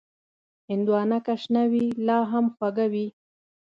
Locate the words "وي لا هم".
1.71-2.45